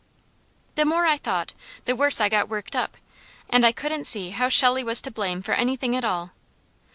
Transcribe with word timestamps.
The 0.73 0.83
more 0.83 1.05
I 1.05 1.15
thought, 1.15 1.53
the 1.85 1.95
worse 1.95 2.19
I 2.19 2.27
got 2.27 2.49
worked 2.49 2.75
up, 2.75 2.97
and 3.47 3.63
I 3.63 3.71
couldn't 3.71 4.05
see 4.05 4.31
how 4.31 4.49
Shelley 4.49 4.83
was 4.83 4.99
to 5.03 5.11
blame 5.11 5.43
for 5.43 5.51
anything 5.53 5.95
at 5.95 6.03
all. 6.03 6.31